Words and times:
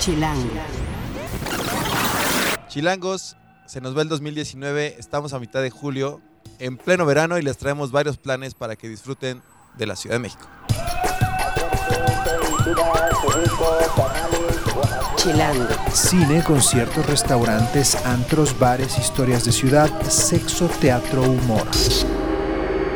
Chilango. 0.00 0.48
Chilangos, 2.68 3.36
se 3.66 3.82
nos 3.82 3.94
va 3.94 4.00
el 4.00 4.08
2019, 4.08 4.96
estamos 4.98 5.34
a 5.34 5.38
mitad 5.38 5.60
de 5.60 5.68
julio, 5.68 6.22
en 6.58 6.78
pleno 6.78 7.04
verano 7.04 7.36
y 7.36 7.42
les 7.42 7.58
traemos 7.58 7.92
varios 7.92 8.16
planes 8.16 8.54
para 8.54 8.76
que 8.76 8.88
disfruten 8.88 9.42
de 9.76 9.86
la 9.86 9.96
Ciudad 9.96 10.16
de 10.16 10.20
México. 10.20 10.48
Chilango. 15.16 15.68
Cine, 15.92 16.42
conciertos, 16.44 17.06
restaurantes, 17.06 17.94
antros, 18.06 18.58
bares, 18.58 18.98
historias 18.98 19.44
de 19.44 19.52
ciudad, 19.52 19.90
sexo, 20.08 20.66
teatro, 20.80 21.24
humor. 21.24 21.66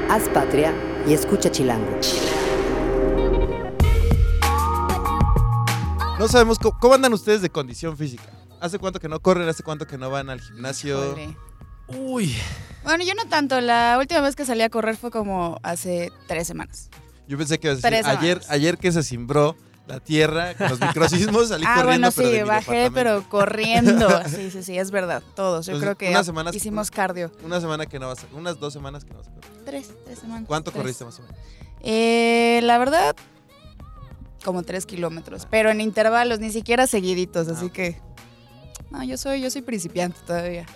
Haz 0.09 0.27
patria 0.31 0.73
y 1.07 1.13
escucha 1.13 1.51
Chilango. 1.51 2.01
No 6.25 6.29
sabemos 6.29 6.59
cómo, 6.59 6.79
cómo 6.79 6.95
andan 6.95 7.13
ustedes 7.13 7.43
de 7.43 7.51
condición 7.51 7.99
física. 7.99 8.25
¿Hace 8.59 8.79
cuánto 8.79 8.99
que 8.99 9.11
no 9.11 9.21
corren? 9.21 9.47
¿Hace 9.47 9.63
cuánto 9.63 9.87
que 9.87 9.99
no 9.99 10.09
van 10.09 10.31
al 10.31 10.41
gimnasio? 10.41 11.05
Híjole. 11.05 11.37
Uy. 11.89 12.35
Bueno, 12.83 13.05
yo 13.05 13.13
no 13.15 13.27
tanto. 13.29 13.61
La 13.61 13.99
última 14.01 14.23
vez 14.23 14.35
que 14.35 14.47
salí 14.47 14.63
a 14.63 14.71
correr 14.71 14.97
fue 14.97 15.11
como 15.11 15.59
hace 15.63 16.11
tres 16.27 16.47
semanas. 16.47 16.89
Yo 17.29 17.37
pensé 17.37 17.61
que 17.61 17.69
ibas 17.69 17.85
a 17.85 17.91
decir, 17.91 18.07
ayer, 18.07 18.41
ayer 18.49 18.79
que 18.79 18.91
se 18.91 19.03
cimbró 19.03 19.55
la 19.87 20.01
tierra 20.01 20.55
con 20.55 20.71
los 20.71 20.81
microsismos, 20.81 21.49
salí 21.49 21.65
ah, 21.69 21.83
corriendo, 21.83 22.11
bueno, 22.11 22.33
pero 22.33 22.45
sí, 22.45 22.49
bajé, 22.49 22.91
pero 22.91 23.29
corriendo. 23.29 24.09
Sí, 24.27 24.51
sí, 24.51 24.63
sí, 24.63 24.79
es 24.79 24.91
verdad. 24.91 25.23
Todos. 25.37 25.67
Yo 25.67 25.73
Entonces, 25.75 25.95
creo 25.95 25.99
que 25.99 26.09
unas 26.09 26.25
semanas- 26.25 26.57
hicimos 26.57 26.91
cardio. 26.91 27.33
Una 27.45 27.61
semana 27.61 27.85
que 27.85 27.99
no 27.99 28.09
vas 28.09 28.25
a... 28.25 28.35
Unas 28.35 28.59
dos 28.59 28.73
semanas 28.73 29.05
que 29.05 29.11
no 29.13 29.19
vas 29.19 29.29
a 29.29 29.31
correr. 29.31 29.51
Tres, 29.67 29.91
tres 30.07 30.21
semanas. 30.21 30.45
¿Cuánto 30.49 30.71
tres. 30.71 30.81
corriste 30.81 31.05
más 31.05 31.19
o 31.19 31.23
menos? 31.23 31.37
Eh, 31.83 32.61
la 32.63 32.79
verdad, 32.79 33.15
como 34.45 34.63
tres 34.63 34.87
kilómetros. 34.87 35.47
Pero 35.51 35.71
en 35.71 35.81
intervalos, 35.81 36.39
ni 36.39 36.51
siquiera 36.53 36.87
seguiditos. 36.87 37.49
Así 37.49 37.67
Ah. 37.67 37.73
que. 37.73 38.01
No, 38.91 39.03
yo 39.03 39.17
soy, 39.17 39.41
yo 39.41 39.51
soy 39.51 39.63
principiante 39.63 40.21
todavía. 40.27 40.67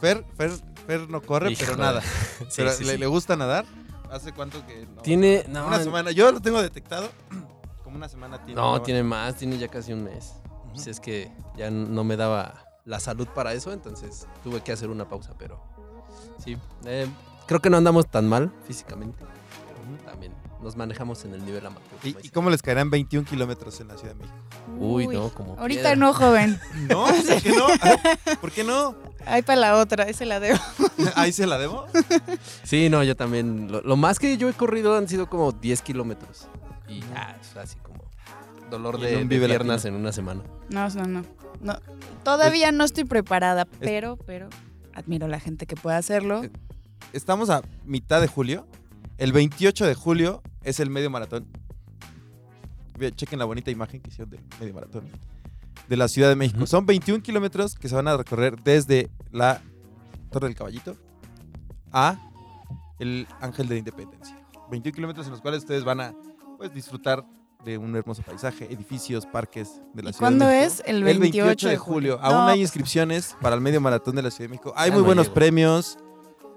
Fer, 0.00 0.24
Fer, 0.36 0.50
Fer 0.86 1.08
no 1.10 1.20
corre, 1.22 1.50
pero 1.56 1.72
Híjole. 1.72 1.82
nada. 1.82 2.02
Sí, 2.48 2.54
pero 2.56 2.72
sí, 2.72 2.84
le, 2.84 2.92
sí. 2.92 2.98
le 2.98 3.06
gusta 3.06 3.36
nadar. 3.36 3.64
¿Hace 4.10 4.32
cuánto 4.32 4.64
que 4.66 4.86
no? 4.86 5.02
Tiene. 5.02 5.44
No, 5.48 5.66
una 5.66 5.78
semana. 5.82 6.10
Yo 6.10 6.32
lo 6.32 6.40
tengo 6.40 6.60
detectado. 6.62 7.08
Como 7.84 7.96
una 7.96 8.08
semana 8.08 8.38
tiene. 8.44 8.60
No, 8.60 8.80
tiene 8.82 9.02
más, 9.02 9.36
tiene 9.36 9.58
ya 9.58 9.68
casi 9.68 9.92
un 9.92 10.04
mes. 10.04 10.32
Ujú. 10.70 10.78
Si 10.80 10.90
es 10.90 10.98
que 11.00 11.30
ya 11.56 11.70
no 11.70 12.04
me 12.04 12.16
daba 12.16 12.64
la 12.84 13.00
salud 13.00 13.28
para 13.28 13.52
eso, 13.52 13.72
entonces 13.72 14.26
tuve 14.42 14.62
que 14.62 14.72
hacer 14.72 14.88
una 14.88 15.08
pausa, 15.08 15.34
pero 15.38 15.62
sí. 16.42 16.56
eh, 16.86 17.06
creo 17.46 17.60
que 17.60 17.68
no 17.70 17.76
andamos 17.76 18.06
tan 18.10 18.26
mal 18.28 18.50
físicamente. 18.66 19.18
pero 19.66 20.10
También 20.10 20.32
nos 20.62 20.76
manejamos 20.76 21.24
en 21.24 21.34
el 21.34 21.44
nivel 21.44 21.64
amateur. 21.66 21.98
¿Y, 22.04 22.16
y 22.22 22.30
cómo 22.30 22.50
les 22.50 22.62
caerán 22.62 22.90
21 22.90 23.26
kilómetros 23.28 23.80
en 23.80 23.88
la 23.88 23.96
Ciudad 23.96 24.14
de 24.14 24.20
México? 24.20 24.36
Uy, 24.78 25.06
no, 25.06 25.28
como. 25.30 25.52
Ahorita 25.58 25.80
piedra. 25.82 25.96
no, 25.96 26.12
joven. 26.12 26.60
¿No? 26.88 27.04
¿Por 27.06 27.42
qué 27.42 27.52
no? 27.52 27.66
¿Por 28.40 28.52
qué 28.52 28.64
no? 28.64 28.96
Ahí 29.26 29.42
para 29.42 29.60
la 29.60 29.76
otra, 29.76 30.04
ese 30.04 30.24
la 30.24 30.40
debo. 30.40 30.58
¿Ahí 31.14 31.32
se 31.32 31.46
la 31.46 31.58
debo? 31.58 31.86
Sí, 32.64 32.88
no, 32.88 33.02
yo 33.04 33.14
también. 33.16 33.70
Lo, 33.70 33.82
lo 33.82 33.96
más 33.96 34.18
que 34.18 34.36
yo 34.36 34.48
he 34.48 34.52
corrido 34.52 34.96
han 34.96 35.08
sido 35.08 35.28
como 35.28 35.52
10 35.52 35.82
kilómetros. 35.82 36.48
Y 36.88 37.00
ya, 37.00 37.36
es 37.40 37.56
así 37.56 37.78
como 37.80 37.98
dolor 38.70 38.98
de, 39.00 39.10
de 39.16 39.24
Vive 39.24 39.46
piernas 39.46 39.84
Latino. 39.84 39.96
en 39.96 40.00
una 40.02 40.12
semana. 40.12 40.42
No, 40.70 40.88
no, 40.90 41.04
no. 41.04 41.24
no. 41.60 41.78
Todavía 42.24 42.72
no 42.72 42.84
estoy 42.84 43.04
preparada, 43.04 43.66
pero, 43.80 44.16
pero 44.16 44.48
admiro 44.94 45.26
a 45.26 45.28
la 45.28 45.40
gente 45.40 45.66
que 45.66 45.76
puede 45.76 45.96
hacerlo. 45.96 46.44
Eh, 46.44 46.50
Estamos 47.12 47.48
a 47.50 47.62
mitad 47.84 48.20
de 48.20 48.26
julio. 48.28 48.66
El 49.18 49.32
28 49.32 49.86
de 49.86 49.94
julio 49.94 50.42
es 50.62 50.80
el 50.80 50.90
medio 50.90 51.10
maratón. 51.10 51.46
Chequen 53.14 53.38
la 53.38 53.44
bonita 53.44 53.70
imagen 53.70 54.00
que 54.00 54.10
hicieron 54.10 54.30
del 54.30 54.40
medio 54.60 54.74
maratón 54.74 55.04
de 55.88 55.96
la 55.96 56.08
Ciudad 56.08 56.28
de 56.28 56.36
México. 56.36 56.66
Son 56.66 56.84
21 56.86 57.22
kilómetros 57.22 57.74
que 57.74 57.88
se 57.88 57.94
van 57.94 58.08
a 58.08 58.16
recorrer 58.16 58.60
desde 58.62 59.10
la 59.30 59.60
Torre 60.30 60.48
del 60.48 60.56
Caballito 60.56 60.96
a 61.92 62.16
el 62.98 63.26
Ángel 63.40 63.68
de 63.68 63.74
la 63.74 63.78
Independencia. 63.78 64.36
21 64.70 64.94
kilómetros 64.94 65.26
en 65.26 65.32
los 65.32 65.40
cuales 65.40 65.60
ustedes 65.60 65.84
van 65.84 66.00
a 66.00 66.14
pues, 66.56 66.72
disfrutar 66.74 67.24
de 67.64 67.78
un 67.78 67.94
hermoso 67.96 68.22
paisaje, 68.22 68.72
edificios, 68.72 69.26
parques 69.26 69.80
de 69.94 70.02
la 70.02 70.10
¿Y 70.10 70.12
Ciudad 70.12 70.30
de 70.30 70.38
cuándo 70.38 70.44
México. 70.46 70.66
es? 70.66 70.82
El 70.86 71.02
28, 71.04 71.68
de 71.68 71.76
julio. 71.76 72.18
Aún 72.20 72.34
No, 72.34 72.42
hay 72.48 72.58
pues, 72.58 72.60
inscripciones 72.60 73.36
para 73.40 73.54
el 73.56 73.60
medio 73.60 73.80
maratón 73.80 74.14
de 74.16 74.22
la 74.22 74.30
Ciudad 74.30 74.48
de 74.48 74.56
México. 74.56 74.72
Hay 74.76 74.90
Ya 74.90 74.94
muy 74.94 75.02
no 75.02 75.06
buenos 75.06 75.26
llego. 75.26 75.34
premios. 75.34 75.98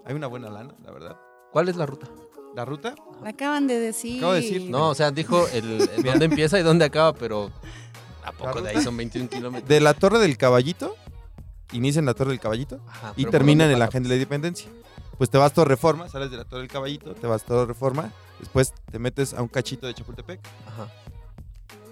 Hay 0.05 0.15
una 0.15 0.27
buena 0.27 0.49
lana, 0.49 0.75
la 0.83 0.91
verdad. 0.91 1.17
¿Cuál 1.51 1.69
es 1.69 1.75
la 1.75 1.85
ruta? 1.85 2.07
La 2.55 2.65
ruta, 2.65 2.95
la 3.23 3.29
acaban 3.29 3.67
de 3.67 3.79
decir. 3.79 4.17
Acabo 4.17 4.33
de 4.33 4.41
decir. 4.41 4.69
No, 4.69 4.89
o 4.89 4.95
sea, 4.95 5.11
dijo 5.11 5.47
el, 5.53 5.89
el 5.95 6.03
dónde 6.03 6.25
empieza 6.25 6.59
y 6.59 6.63
dónde 6.63 6.85
acaba, 6.85 7.13
pero 7.13 7.49
¿a 8.23 8.31
poco 8.33 8.61
de 8.61 8.69
ahí 8.71 8.81
son 8.83 8.97
21 8.97 9.29
kilómetros? 9.29 9.67
de 9.69 9.79
la 9.79 9.93
Torre 9.93 10.19
del 10.19 10.37
Caballito, 10.37 10.95
inicia 11.71 11.99
en 11.99 12.05
la 12.05 12.13
Torre 12.13 12.31
del 12.31 12.39
Caballito 12.39 12.81
Ajá, 12.87 13.13
y 13.15 13.25
termina 13.25 13.63
¿por 13.63 13.69
en 13.71 13.75
el 13.77 13.81
Ángel 13.81 14.03
de 14.03 14.09
la 14.09 14.15
Independencia. 14.15 14.69
Pues 15.17 15.29
te 15.29 15.37
vas 15.37 15.51
a 15.51 15.53
Torre 15.53 15.69
Reforma, 15.69 16.09
sales 16.09 16.31
de 16.31 16.37
la 16.37 16.45
Torre 16.45 16.61
del 16.61 16.69
Caballito, 16.71 17.13
te 17.13 17.27
vas 17.27 17.43
a 17.43 17.45
Torre 17.45 17.67
Reforma, 17.67 18.11
después 18.39 18.73
te 18.91 18.99
metes 18.99 19.33
a 19.33 19.41
un 19.41 19.47
cachito 19.47 19.87
de 19.87 19.93
Chapultepec? 19.93 20.39
Ajá. 20.67 20.87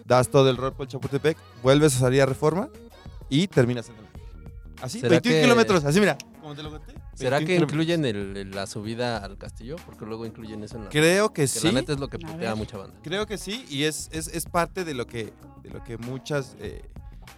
das 0.04 0.30
todo 0.30 0.50
el 0.50 0.58
rol 0.58 0.74
por 0.74 0.88
Chapultepec, 0.88 1.38
vuelves 1.64 1.96
a 1.96 2.00
salir 2.00 2.22
a 2.22 2.26
Reforma 2.26 2.68
y 3.30 3.48
terminas 3.48 3.88
en 3.90 3.96
el. 3.96 4.10
Así, 4.82 5.00
¿Será 5.00 5.12
21 5.12 5.36
que- 5.38 5.42
kilómetros, 5.44 5.86
así 5.86 6.00
mira, 6.00 6.18
como 6.42 6.56
te 6.56 6.64
lo 6.64 6.72
conté. 6.72 6.94
¿Será 7.20 7.38
21 7.38 7.60
que 7.68 7.74
incluyen 7.74 8.06
el- 8.06 8.38
el- 8.38 8.52
la 8.52 8.66
subida 8.68 9.18
al 9.18 9.38
castillo? 9.38 9.76
Porque 9.86 10.06
luego 10.06 10.26
incluyen 10.26 10.64
eso 10.64 10.78
en 10.78 10.86
la 10.86 10.90
Creo 10.90 11.30
que 11.34 11.42
que 11.44 11.48
sí. 11.48 11.68
la 11.68 11.74
neta 11.74 11.94
es 11.94 12.00
lo 12.00 12.08
que 12.08 12.18
A 12.18 12.20
putea 12.20 12.56
mucha 12.56 12.78
banda. 12.78 12.98
Creo 13.04 13.26
que 13.26 13.38
sí, 13.38 13.66
y 13.70 13.84
es, 13.84 14.10
es, 14.12 14.28
es 14.28 14.46
parte 14.46 14.84
de 14.86 14.94
lo 14.94 15.06
que, 15.08 15.34
de 15.64 15.70
lo 15.70 15.84
que 15.84 15.98
muchas, 15.98 16.56
eh, 16.60 16.82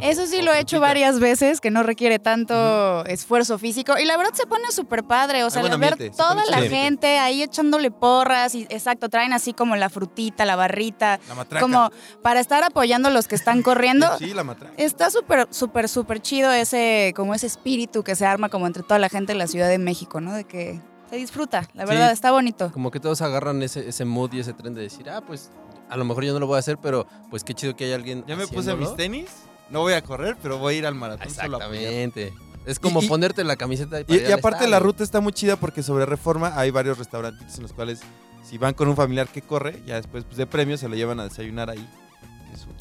Eso 0.01 0.27
sí 0.27 0.39
O 0.41 0.43
lo 0.43 0.53
he 0.53 0.61
hecho 0.61 0.81
varias 0.81 1.21
veces, 1.21 1.61
que 1.61 1.71
no 1.71 1.83
requiere 1.83 2.19
tanto 2.19 3.05
esfuerzo 3.05 3.59
físico. 3.59 3.99
Y 3.99 4.05
la 4.05 4.17
verdad 4.17 4.33
se 4.35 4.47
pone 4.47 4.71
súper 4.71 5.05
padre. 5.05 5.45
O 5.45 5.51
sea, 5.51 5.63
ver 5.63 5.73
ambiente, 5.73 6.11
toda 6.11 6.45
la 6.47 6.63
gente 6.63 7.19
ahí 7.19 7.43
echándole 7.43 7.91
porras. 7.91 8.55
Y 8.55 8.63
exacto, 8.71 9.09
traen 9.09 9.33
así 9.33 9.53
como 9.53 9.77
la 9.77 9.91
frutita, 9.91 10.45
la 10.45 10.57
barrita. 10.57 11.21
La 11.29 11.35
matraca. 11.35 11.63
Como 11.63 11.91
para 12.23 12.41
estar 12.41 12.63
apoyando 12.65 13.09
a 13.09 13.11
los 13.11 13.29
que 13.29 13.35
están 13.35 13.63
corriendo. 13.63 14.07
Sí, 14.19 14.35
la 14.35 14.43
matraca. 14.45 14.75
Está 14.77 15.11
súper, 15.11 15.47
súper, 15.51 15.89
súper 15.89 16.21
chido 16.21 16.51
ese, 16.53 17.13
como 17.15 17.35
ese 17.35 17.47
espíritu 17.47 18.03
que 18.03 18.17
se 18.17 18.27
arma 18.27 18.49
como 18.49 18.67
entre 18.67 18.83
toda 18.83 18.99
la 18.99 19.09
gente 19.09 19.33
de 19.33 19.39
la 19.39 19.47
Ciudad 19.47 19.69
de 19.69 19.79
México, 19.79 20.21
¿no? 20.21 20.33
De 20.35 20.45
que 20.45 20.81
se 21.09 21.17
disfruta, 21.17 21.69
la 21.75 21.85
Sí. 21.85 21.91
verdad, 21.91 22.11
está 22.11 22.31
bonito. 22.33 22.71
Como 22.73 22.91
que 22.91 23.01
todos 23.01 23.23
agarran 23.23 23.63
ese, 23.63 23.89
ese 23.89 24.05
mood 24.05 24.33
y 24.33 24.41
ese 24.41 24.53
tren 24.55 24.75
de 24.75 24.83
decir, 24.83 25.09
ah, 25.09 25.21
pues 25.21 25.51
a 25.89 25.97
lo 25.97 26.05
mejor 26.05 26.25
yo 26.25 26.33
no 26.33 26.41
lo 26.41 26.47
voy 26.47 26.57
a 26.57 26.59
hacer, 26.59 26.79
pero 26.79 27.07
pues 27.31 27.45
qué 27.45 27.55
chido 27.55 27.77
que 27.77 27.85
hay 27.85 27.93
alguien. 27.93 28.25
Ya 28.27 28.37
me 28.37 28.47
puse 28.47 28.75
mis 28.75 28.95
tenis 28.97 29.27
no 29.71 29.81
voy 29.81 29.93
a 29.95 30.03
correr, 30.03 30.37
pero 30.43 30.59
voy 30.59 30.75
a 30.75 30.79
ir 30.79 30.87
al 30.87 30.95
maratón 30.95 31.31
solo 31.31 31.61
a 31.61 31.65
apoyar. 31.65 31.93
Exactamente. 31.93 32.35
Es 32.67 32.79
como 32.79 33.03
Y- 33.03 33.09
ponerte 33.09 33.43
la 33.45 33.57
camiseta. 33.57 34.01
Y, 34.07 34.31
aparte 34.33 34.67
la 34.69 34.79
ruta 34.79 35.03
está 35.03 35.21
muy 35.21 35.33
chida 35.33 35.57
porque 35.57 35.83
sobre 35.83 36.05
Reforma 36.07 36.53
hay 36.59 36.71
varios 36.71 36.99
restaurantes 36.99 37.57
en 37.57 37.63
los 37.63 37.73
cuales 37.73 38.01
si 38.49 38.59
van 38.59 38.75
con 38.75 38.89
un 38.89 38.97
familiar 38.97 39.29
que 39.29 39.43
corre, 39.43 39.83
ya 39.87 39.97
después 39.97 40.25
pues, 40.25 40.37
de 40.37 40.47
premio 40.47 40.77
se 40.77 40.89
lo 40.89 40.95
llevan 40.95 41.21
a 41.21 41.25
desayunar 41.25 41.71
ahí. 41.71 41.89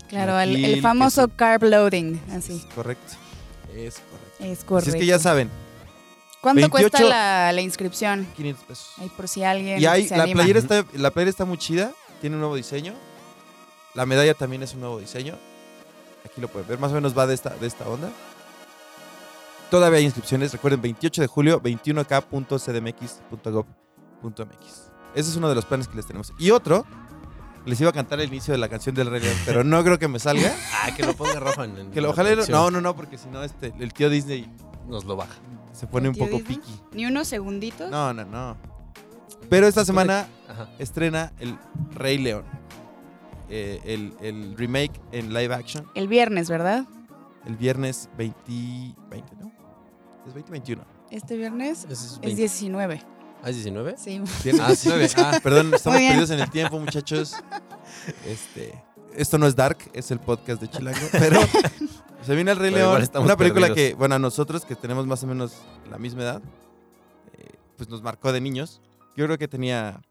Claro, 0.10 0.40
el, 0.40 0.82
famoso 0.82 1.24
su- 1.24 1.36
carb 1.36 1.64
loading, 1.64 2.20
así. 2.32 2.54
Es 2.58 2.74
correcto. 2.74 3.14
Es 3.76 3.96
correcto. 4.00 4.44
Es 4.44 4.58
Así 4.60 4.66
correcto. 4.66 4.90
es 4.92 4.96
que 4.96 5.06
ya 5.06 5.20
saben, 5.20 5.50
¿Cuánto 6.42 6.62
28 6.62 6.72
cuesta 6.92 7.04
la, 7.04 7.52
la 7.52 7.62
inscripción? 7.62 8.26
500 8.38 8.64
pesos. 8.66 8.88
Ahí 9.00 9.10
por 9.10 9.28
si 9.28 9.44
alguien 9.44 9.82
Y 9.82 9.86
hay, 9.86 10.08
se 10.08 10.16
la 10.16 10.24
anima. 10.24 10.38
playera, 10.44 10.60
está, 10.60 10.86
la 10.94 11.12
playera 11.12 11.30
está 11.30 11.44
muy 11.46 11.58
chida, 11.58 11.92
tiene 12.22 12.36
un 12.36 12.40
nuevo 12.40 12.56
diseño. 12.56 12.94
La 13.96 14.06
medalla 14.06 14.34
también 14.34 14.64
es 14.64 14.74
un 14.74 14.82
nuevo 14.82 15.00
diseño. 15.00 15.38
Aquí 16.38 16.42
lo 16.44 16.50
pueden 16.50 16.68
ver, 16.70 16.78
más 16.78 16.92
o 16.92 16.94
menos 16.94 17.18
va 17.18 17.26
de 17.26 17.34
esta, 17.34 17.50
de 17.50 17.66
esta 17.66 17.90
onda. 17.90 18.12
Todavía 19.72 19.98
hay 19.98 20.06
inscripciones, 20.06 20.52
recuerden, 20.54 20.80
28 20.84 21.22
de 21.24 21.28
julio, 21.28 21.60
21k.cdmx.gov.mx. 21.64 24.64
Ese 25.16 25.30
es 25.32 25.36
uno 25.36 25.50
de 25.50 25.56
los 25.56 25.66
planes 25.66 25.88
que 25.88 25.96
les 25.96 26.06
tenemos. 26.06 26.32
Y 26.38 26.52
otro, 26.52 26.86
les 27.66 27.82
iba 27.82 27.90
a 27.90 27.94
cantar 27.94 28.20
el 28.20 28.28
inicio 28.28 28.52
de 28.52 28.60
la 28.60 28.70
canción 28.70 28.94
del 28.94 29.10
Rey 29.10 29.20
León, 29.22 29.36
pero 29.48 29.64
no 29.64 29.84
creo 29.84 29.98
que 29.98 30.08
me 30.08 30.20
salga. 30.20 30.56
Ah, 30.84 30.94
que 30.96 31.04
lo 31.04 31.16
ponga 31.16 31.40
Rafa 31.40 31.66
en, 31.66 31.76
en 31.76 31.90
Que 31.92 32.02
lo, 32.02 32.12
ojalá, 32.12 32.36
lo- 32.36 32.46
no, 32.46 32.70
no, 32.70 32.82
no, 32.82 32.96
porque 32.96 33.18
si 33.18 33.30
no, 33.30 33.42
este, 33.44 33.74
el 33.80 33.94
tío 33.94 34.12
Disney 34.12 34.48
Nos 34.88 35.06
lo 35.06 35.16
baja. 35.16 35.34
se 35.74 35.88
pone 35.88 36.08
un 36.08 36.14
¿Tío 36.14 36.26
poco 36.26 36.38
Disney? 36.38 36.58
piqui. 36.60 36.80
Ni 36.94 37.08
unos 37.08 37.28
segunditos. 37.28 37.90
No, 37.90 38.14
no, 38.14 38.26
no. 38.26 38.56
Pero 39.50 39.66
esta 39.68 39.84
semana 39.84 40.28
Ajá. 40.48 40.70
estrena 40.78 41.32
el 41.40 41.58
Rey 41.96 42.20
León. 42.20 42.44
Eh, 43.50 43.80
el, 43.86 44.14
el 44.22 44.58
remake 44.58 45.00
en 45.14 45.34
live 45.34 45.54
action 45.54 45.86
El 45.96 46.08
viernes, 46.10 46.50
¿verdad? 46.50 46.86
el 47.46 47.56
viernes 47.56 48.10
20, 48.18 48.42
20 49.10 49.36
¿no? 49.40 49.48
Es 50.28 50.34
2021. 50.34 50.84
Este 51.12 51.38
viernes 51.38 51.86
es 51.90 52.02
es 52.04 52.20
20. 52.20 52.36
19. 52.36 53.02
¿Ah, 53.42 53.50
es 53.50 53.56
19? 53.56 53.96
Sí. 53.98 54.22
Viernes 54.44 54.62
Ah, 54.68 54.76
sí. 54.76 54.90
19. 54.90 55.10
Ah, 55.18 55.40
perdón, 55.42 55.74
estamos 55.74 55.98
perdidos 56.00 56.30
en 56.32 56.40
el 56.42 56.50
tiempo, 56.50 56.78
muchachos. 56.80 57.36
Este, 58.26 58.84
esto 59.16 59.38
no 59.38 59.48
es 59.48 59.56
Dark, 59.56 59.78
es 59.94 60.12
el 60.12 60.20
podcast 60.20 60.62
de 60.62 60.68
Chilango, 60.70 61.00
pero 61.14 61.40
se 62.26 62.36
viene 62.36 62.52
el 62.52 62.58
Rey 62.58 62.72
León, 62.72 63.02
una 63.16 63.38
película 63.38 63.68
perdidos. 63.68 63.92
que, 63.92 63.96
bueno, 63.96 64.16
a 64.16 64.20
nosotros 64.20 64.66
que 64.66 64.76
tenemos 64.76 65.08
más 65.08 65.24
o 65.24 65.28
menos 65.28 65.54
la 65.90 65.98
misma 65.98 66.24
edad, 66.24 66.42
eh, 67.38 67.46
pues 67.78 67.88
nos 67.90 68.02
marcó 68.02 68.34
de 68.34 68.42
niños. 68.42 68.82
Yo 69.16 69.26
creo 69.26 69.38
que 69.38 69.48
tenía 69.48 70.02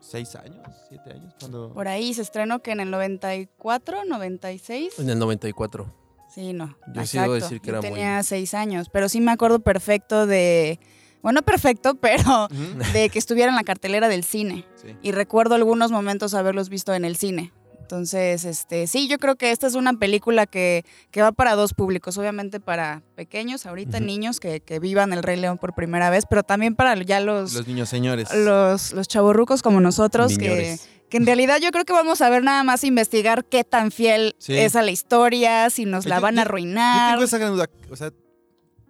6 0.00 0.36
años, 0.36 0.66
7 0.88 1.12
años 1.12 1.34
cuando 1.40 1.72
Por 1.72 1.88
ahí 1.88 2.14
se 2.14 2.22
estrenó 2.22 2.60
que 2.60 2.70
en 2.72 2.80
el 2.80 2.90
94, 2.90 4.04
96. 4.04 4.98
En 4.98 5.10
el 5.10 5.18
94. 5.18 5.86
Sí, 6.32 6.52
no. 6.52 6.76
Yo 6.92 7.06
sí 7.06 7.18
debo 7.18 7.32
decir 7.34 7.60
que 7.60 7.68
Yo 7.68 7.72
era 7.78 7.80
muy- 7.80 7.90
tenía 7.90 8.22
seis 8.22 8.52
años, 8.54 8.88
pero 8.90 9.08
sí 9.08 9.20
me 9.20 9.32
acuerdo 9.32 9.60
perfecto 9.60 10.26
de. 10.26 10.78
Bueno, 11.22 11.42
perfecto, 11.42 11.94
pero 12.00 12.48
de 12.92 13.08
que 13.08 13.18
estuviera 13.18 13.48
en 13.50 13.56
la 13.56 13.64
cartelera 13.64 14.08
del 14.08 14.22
cine. 14.22 14.64
sí. 14.76 14.94
Y 15.02 15.12
recuerdo 15.12 15.54
algunos 15.54 15.90
momentos 15.90 16.34
haberlos 16.34 16.68
visto 16.68 16.92
en 16.94 17.04
el 17.04 17.16
cine. 17.16 17.52
Entonces, 17.86 18.44
este, 18.44 18.88
sí, 18.88 19.06
yo 19.06 19.18
creo 19.18 19.36
que 19.36 19.52
esta 19.52 19.68
es 19.68 19.76
una 19.76 19.92
película 19.92 20.46
que, 20.46 20.84
que 21.12 21.22
va 21.22 21.30
para 21.30 21.54
dos 21.54 21.72
públicos. 21.72 22.18
Obviamente 22.18 22.58
para 22.58 23.04
pequeños, 23.14 23.64
ahorita 23.64 24.00
niños 24.00 24.40
que, 24.40 24.58
que 24.60 24.80
vivan 24.80 25.12
el 25.12 25.22
Rey 25.22 25.38
León 25.38 25.56
por 25.56 25.72
primera 25.72 26.10
vez, 26.10 26.24
pero 26.28 26.42
también 26.42 26.74
para 26.74 26.96
ya 27.02 27.20
los, 27.20 27.54
Los 27.54 27.68
niños 27.68 27.88
señores. 27.88 28.28
los, 28.34 28.92
los 28.92 29.06
chavorrucos 29.06 29.62
como 29.62 29.80
nosotros, 29.80 30.36
que, 30.36 30.78
que 31.08 31.16
en 31.16 31.26
realidad 31.26 31.58
yo 31.62 31.70
creo 31.70 31.84
que 31.84 31.92
vamos 31.92 32.20
a 32.22 32.28
ver 32.28 32.42
nada 32.42 32.64
más 32.64 32.82
investigar 32.82 33.44
qué 33.44 33.62
tan 33.62 33.92
fiel 33.92 34.34
Sí. 34.38 34.58
es 34.58 34.74
a 34.74 34.82
la 34.82 34.90
historia, 34.90 35.70
si 35.70 35.84
nos 35.84 36.06
la 36.06 36.16
Yo- 36.16 36.22
van 36.22 36.40
a 36.40 36.42
yo- 36.42 36.44
Yo 36.44 36.48
arruinar. 36.50 37.10
tengo 37.12 37.24
esa 37.24 37.38
gran 37.38 37.52
duda. 37.52 37.70
O 37.88 37.94
sea, 37.94 38.10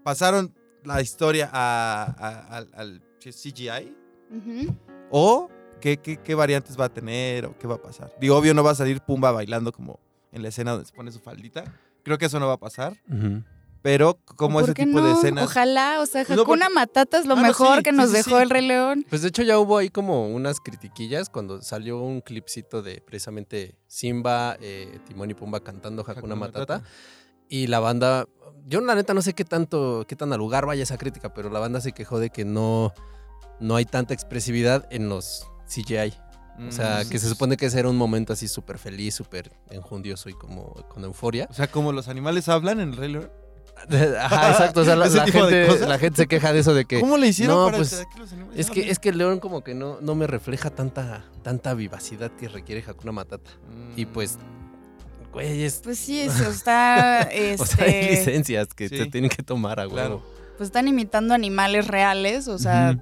pasaron 0.03 0.55
la 0.85 1.03
historia 1.03 1.51
a- 1.53 2.15
a- 2.19 2.57
al, 2.57 2.71
al 2.75 3.03
CGI 3.21 3.95
Ujú. 4.31 4.75
o 5.11 5.51
qué, 5.81 5.97
qué- 5.99 6.17
qué 6.19 6.35
variantes 6.35 6.79
va 6.79 6.87
a 6.87 6.89
tener 6.89 7.47
o 7.47 7.59
qué 7.59 7.67
va 7.67 7.77
a 7.77 7.83
pasar. 7.83 8.15
Digo, 8.21 8.37
obvio 8.37 8.55
no 8.55 8.63
va 8.65 8.73
a 8.73 8.75
salir 8.75 9.01
Pumba 9.01 9.31
bailando 9.33 9.73
como 9.73 10.01
en 10.33 10.43
la 10.43 10.49
escena 10.49 10.73
donde 10.73 10.87
se 10.87 10.93
pone 10.95 11.11
su 11.13 11.21
faldita. 11.21 11.65
Creo 12.03 12.19
que 12.19 12.27
eso 12.27 12.39
no 12.41 12.47
va 12.47 12.55
a 12.55 12.59
pasar. 12.59 12.97
Pero 13.83 14.19
como 14.37 14.59
¿Por 14.61 14.65
ese 14.71 14.75
tipo 14.75 15.01
de 15.01 15.13
escenas. 15.13 15.45
Ojalá, 15.45 16.01
o 16.01 16.07
sea, 16.07 16.25
Pues 16.25 16.37
no, 16.37 16.43
Hakuna 16.43 16.69
Matata 16.69 17.19
es 17.19 17.27
lo 17.27 17.35
Ah, 17.35 17.37
no, 17.37 17.43
mejor 17.43 17.77
sí, 17.79 17.83
que 17.85 17.93
nos 17.93 18.11
sí, 18.11 18.17
dejó 18.17 18.31
sí. 18.37 18.43
el 18.43 18.51
Rey 18.51 18.67
León. 18.67 19.07
Pues 19.09 19.23
de 19.23 19.29
hecho 19.29 19.43
ya 19.45 19.59
hubo 19.61 19.79
ahí 19.79 19.91
como 19.91 20.27
unas 20.29 20.59
critiquillas 20.59 21.31
cuando 21.31 21.63
salió 21.63 22.01
un 22.01 22.21
clipcito 22.21 22.83
de 22.83 23.01
precisamente 23.01 23.77
Simba, 23.87 24.57
eh, 24.61 24.99
Timón 25.07 25.31
y 25.31 25.35
Pumba 25.35 25.61
cantando 25.61 26.03
Hakuna, 26.03 26.19
Hakuna 26.19 26.35
Matata. 26.35 26.59
Matata. 26.79 26.91
Y 27.49 27.69
la 27.69 27.79
banda, 27.79 28.27
yo 28.67 28.81
la 28.81 28.97
neta 28.97 29.15
no 29.15 29.23
sé 29.23 29.35
qué 29.35 29.45
tanto, 29.45 30.05
qué 30.09 30.17
tan 30.17 30.33
al 30.33 30.39
lugar 30.41 30.67
vaya 30.67 30.83
esa 30.83 30.99
crítica, 30.99 31.33
pero 31.33 31.49
la 31.49 31.61
banda 31.61 31.81
se 31.81 31.93
quejó 31.93 32.19
de 32.19 32.31
que 32.31 32.45
no, 32.45 32.93
no 33.61 33.77
hay 33.77 33.85
tanta 33.85 34.15
expresividad 34.15 34.89
en 34.91 35.09
los 35.09 35.47
CGI. 35.67 36.13
O 36.69 36.73
sea, 36.73 37.03
Mm, 37.05 37.09
que 37.11 37.19
se 37.19 37.29
supone 37.29 37.57
que 37.59 37.67
ese 37.67 37.79
era 37.79 37.89
un 37.91 37.97
momento 37.99 38.33
así 38.33 38.49
súper 38.49 38.79
feliz, 38.79 39.15
súper 39.15 39.53
enjundioso 39.71 40.31
y 40.31 40.33
como 40.33 40.73
con 40.89 41.05
euforia. 41.05 41.47
O 41.51 41.55
sea, 41.55 41.71
como 41.71 41.93
los 41.93 42.09
animales 42.09 42.49
hablan 42.49 42.81
en 42.81 42.91
el 42.91 42.97
Rey 42.97 43.13
León. 43.13 43.31
Ajá, 44.21 44.53
exacto. 44.53 44.81
O 44.81 44.85
sea, 44.87 44.97
la, 44.97 45.11
gente, 45.11 45.87
la 45.87 45.99
gente 45.99 46.23
se 46.23 46.27
queja 46.27 46.55
de 46.55 46.61
eso, 46.61 46.73
de 46.73 46.87
que 46.87 46.99
¿Cómo 46.99 47.19
le 47.19 47.27
hicieron 47.29 47.57
no, 47.57 47.65
para 47.67 47.77
pues, 47.77 48.07
que 48.11 48.19
los 48.19 48.33
animales 48.33 48.59
es 48.59 48.71
que, 48.71 48.91
es 48.91 48.99
que 48.99 49.11
el 49.11 49.19
león 49.19 49.39
como 49.39 49.63
que 49.63 49.75
no, 49.75 49.99
no 50.01 50.15
me 50.15 50.27
refleja 50.27 50.71
tanta, 50.71 51.27
tanta 51.43 51.75
vivacidad 51.75 52.31
que 52.31 52.49
requiere 52.49 52.83
Hakuna 52.87 53.13
Matata. 53.13 53.51
Y 53.95 54.07
Mm, 54.07 54.09
pues, 54.15 54.39
güey, 55.35 55.63
es... 55.63 55.83
Pues 55.85 55.99
sí, 55.99 56.21
eso 56.21 56.45
está, 56.51 57.29
O 57.59 57.67
sea, 57.67 57.85
hay 57.85 57.93
este, 57.93 58.11
licencias 58.13 58.69
que 58.69 58.89
Sí. 58.89 58.97
se 58.97 59.07
tienen 59.07 59.29
que 59.29 59.43
tomar 59.43 59.79
a 59.79 59.83
huevo. 59.83 59.95
Claro. 59.95 60.23
pues 60.57 60.69
están 60.69 60.89
imitando 60.89 61.35
animales 61.35 61.87
reales, 61.87 62.49
o 62.49 62.59
sea, 62.59 62.99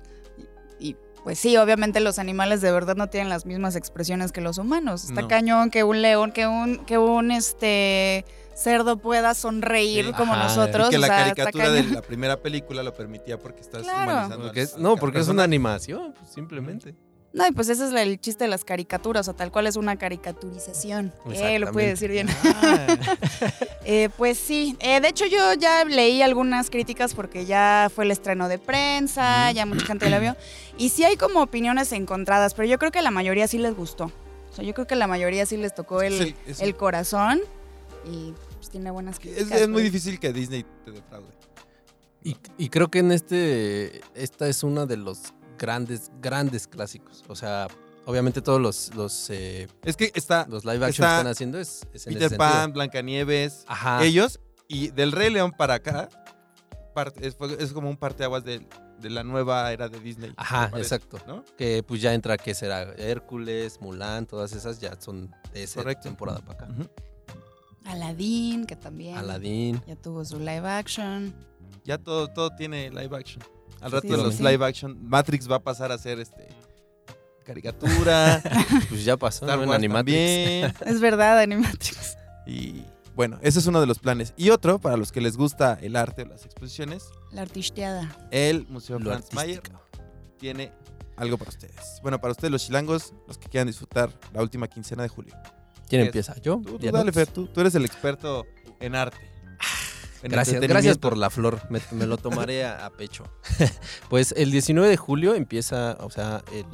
pues 1.25 1.39
sí, 1.39 1.57
obviamente 1.57 2.01
los 2.01 2.19
animales 2.19 2.61
de 2.61 2.71
verdad 2.71 2.95
no 2.97 3.09
tienen 3.09 3.29
las 3.31 3.47
mismas 3.47 3.75
expresiones 3.77 4.31
que 4.31 4.41
los 4.43 4.59
humanos. 4.59 5.05
Está 5.05 5.23
No. 5.23 5.29
cañón 5.29 5.71
que 5.71 5.83
un 5.83 6.03
león, 6.03 6.31
que 6.33 6.47
un, 6.47 6.85
que 6.85 6.99
un 6.99 7.31
este 7.33 8.25
cerdo 8.55 8.99
pueda 8.99 9.35
sonreír 9.35 10.07
Sí. 10.07 10.13
como 10.13 10.35
Ajá, 10.35 10.45
nosotros. 10.45 10.89
Y 10.89 10.91
que 10.91 10.97
o 10.99 11.01
la 11.01 11.07
sea, 11.09 11.17
caricatura 11.25 11.71
de 11.71 11.83
la 11.85 12.03
primera 12.03 12.37
película 12.41 12.83
lo 12.85 12.95
permitía 12.95 13.39
porque 13.39 13.63
estás 13.63 13.83
Claro. 13.83 14.13
humanizando 14.13 14.45
Porque 14.45 14.63
es- 14.63 14.77
no, 14.79 14.97
porque 14.97 15.19
es 15.19 15.29
una 15.29 15.43
animación, 15.43 16.13
pues, 16.17 16.31
simplemente. 16.31 16.95
No, 17.35 17.45
y 17.47 17.51
pues 17.51 17.69
ese 17.69 17.85
es 17.87 17.93
el 17.93 18.21
chiste 18.21 18.45
de 18.45 18.49
las 18.49 18.65
caricaturas, 18.65 19.23
o 19.23 19.25
sea, 19.33 19.35
tal 19.37 19.51
cual 19.51 19.67
es 19.67 19.75
una 19.77 19.97
caricaturización. 19.97 21.13
Eh, 21.33 21.59
lo 21.59 21.73
puede 21.73 21.89
decir 21.89 22.11
bien. 22.11 22.29
Ah, 22.45 22.97
Eh, 23.87 24.09
pues 24.17 24.39
sí, 24.39 24.77
Eh, 24.81 25.01
de 25.01 25.09
hecho 25.09 25.27
yo 25.27 25.53
ya 25.55 25.85
leí 25.85 26.23
algunas 26.23 26.71
críticas 26.71 27.13
porque 27.15 27.45
ya 27.45 27.91
fue 27.95 28.05
el 28.05 28.13
estreno 28.13 28.49
de 28.49 28.59
prensa, 28.59 29.51
ya 29.53 29.67
mucha 29.67 29.85
gente 29.85 30.09
la 30.09 30.19
vio. 30.21 30.37
Y 30.79 30.89
sí 30.89 31.05
hay 31.05 31.17
como 31.17 31.43
opiniones 31.43 31.93
encontradas, 31.93 32.55
pero 32.55 32.67
yo 32.69 32.79
creo 32.79 32.91
que 32.93 33.01
a 33.01 33.03
la 33.03 33.11
mayoría 33.11 33.47
sí 33.47 33.59
les 33.59 33.75
gustó. 33.77 34.05
O 34.51 34.55
sea, 34.55 34.65
yo 34.65 34.73
creo 34.73 34.87
que 34.87 34.95
a 34.95 34.97
la 34.97 35.07
mayoría 35.09 35.45
sí 35.45 35.57
les 35.59 35.75
tocó 35.75 36.01
el, 36.03 36.35
el- 36.61 36.77
corazón 36.77 37.41
y 38.11 38.33
pues, 38.57 38.71
tiene 38.71 38.91
buenas 38.93 39.17
es, 39.17 39.21
críticas. 39.21 39.61
es 39.61 39.69
muy 39.69 39.83
pues. 39.83 39.93
difícil 39.93 40.19
que 40.21 40.33
Disney 40.33 40.65
te 40.85 40.93
defraude. 40.93 41.27
Y, 42.23 42.37
y 42.57 42.69
creo 42.71 42.89
que 42.91 43.01
en 43.01 43.11
este, 43.13 44.01
esta 44.15 44.49
es 44.49 44.63
una 44.63 44.87
de 44.87 44.97
los 44.97 45.35
grandes, 45.59 46.11
grandes 46.21 46.67
clásicos. 46.67 47.23
O 47.29 47.35
sea, 47.37 47.69
obviamente 48.07 48.41
todos 48.43 48.61
los, 48.61 48.95
los, 48.95 49.31
eh, 49.31 49.69
Es 49.83 49.97
que 49.97 50.13
está 50.15 50.47
los 50.49 50.65
live 50.65 50.85
action 50.85 50.89
Está 50.91 51.07
que 51.07 51.15
están 51.17 51.27
haciendo 51.29 51.59
es, 51.59 51.83
es 51.93 52.07
en 52.07 52.15
Peter 52.15 52.27
ese 52.27 52.37
Pan, 52.37 52.53
sentido. 52.53 52.73
Blancanieves, 52.75 53.65
Ajá. 53.67 54.05
ellos, 54.05 54.41
y 54.69 54.89
del 54.89 55.13
Rey 55.13 55.31
León 55.31 55.53
para 55.53 55.75
acá, 55.75 56.09
parte- 56.95 57.27
es, 57.27 57.73
como 57.73 57.89
un 57.91 57.97
parteaguas 57.97 58.45
de, 58.45 58.67
de 59.01 59.11
la 59.11 59.23
nueva 59.25 59.73
era 59.73 59.89
de 59.89 59.99
Disney. 60.01 60.33
Ajá, 60.37 60.71
parece, 60.71 60.95
exacto. 60.97 61.19
¿no? 61.27 61.45
Que 61.57 61.83
pues 61.83 62.01
ya 62.01 62.15
entra, 62.15 62.37
que 62.39 62.55
será? 62.55 62.83
Hércules, 62.97 63.81
Mulan, 63.81 64.27
todas 64.27 64.53
esas 64.53 64.81
ya 64.81 64.99
son 65.01 65.31
de 65.53 65.65
esa 65.65 65.81
Correcto. 65.81 66.05
temporada 66.05 66.41
para 66.41 66.65
acá. 66.65 66.73
Ujú. 66.73 66.89
Aladdin, 67.87 68.65
que 68.65 68.77
también 68.77 69.17
Aladdin. 69.19 69.83
ya 69.87 69.97
tuvo 69.97 70.25
su 70.25 70.39
live 70.39 70.67
action. 70.69 71.35
Ya 71.85 71.99
todo, 71.99 72.29
todo 72.29 72.51
tiene 72.57 72.89
live 72.91 73.15
action. 73.17 73.43
Al 73.85 73.93
rato 73.93 74.07
Sí, 74.09 74.13
de 74.15 74.23
los 74.23 74.35
sí. 74.37 74.43
live 74.43 74.65
action, 74.65 74.99
Matrix 75.09 75.51
va 75.51 75.57
a 75.57 75.63
pasar 75.63 75.93
a 75.93 75.99
ser 75.99 76.19
este 76.19 76.49
caricatura, 77.45 78.43
Pues 78.89 79.05
ya 79.05 79.17
pasó, 79.17 79.45
Star 79.45 79.59
¿no? 79.59 79.65
En 79.65 79.73
Animatrix. 79.73 80.17
también. 80.17 80.75
Es 80.95 81.01
verdad, 81.01 81.39
Animatrix. 81.41 82.17
Y 82.47 82.83
bueno, 83.15 83.39
ese 83.43 83.59
es 83.59 83.67
uno 83.67 83.81
de 83.81 83.87
los 83.87 83.99
planes. 83.99 84.33
Y 84.37 84.51
otro, 84.51 84.79
para 84.81 84.97
los 84.97 85.13
que 85.13 85.21
les 85.21 85.37
gusta 85.37 85.79
el 85.81 85.97
arte 85.97 86.23
o 86.23 86.27
las 86.27 86.45
exposiciones, 86.45 87.05
La 87.33 87.43
artisteada. 87.43 88.17
el 88.31 88.67
Museo 88.69 88.99
Lo 88.99 89.11
Franz 89.11 89.33
Mayer 89.33 89.63
tiene 90.39 90.73
algo 91.17 91.39
para 91.39 91.51
ustedes. 91.51 92.01
Bueno, 92.03 92.19
para 92.21 92.33
ustedes 92.33 92.51
los 92.51 92.65
chilangos, 92.67 93.13
los 93.29 93.39
que 93.39 93.49
quieran 93.49 93.67
disfrutar 93.69 94.11
la 94.33 94.43
última 94.43 94.67
quincena 94.67 95.03
de 95.03 95.09
julio. 95.09 95.35
¿Quién 95.89 96.03
empieza? 96.03 96.35
¿Yo? 96.41 96.57
Tú, 96.65 96.79
tú 96.79 96.79
¿Ya 96.79 96.91
dale? 96.91 97.13
Fer, 97.13 97.27
tú, 97.29 97.47
tú 97.47 97.61
eres 97.61 97.75
el 97.75 97.85
experto 97.85 98.45
en 98.81 98.95
arte. 98.95 99.19
Gracias, 100.25 100.61
gracias 100.61 100.99
por 100.99 101.17
la 101.17 101.31
flor. 101.31 101.61
Me, 101.71 101.81
me 101.93 102.07
lo 102.07 102.17
tomaré 102.17 102.65
a, 102.65 102.87
a 102.87 102.91
pecho. 102.91 103.25
pues 104.09 104.33
el 104.37 104.51
19 104.51 104.89
de 104.89 104.97
julio 104.97 105.35
empieza, 105.35 105.97
o 106.01 106.11
sea, 106.11 106.43
el 106.53 106.65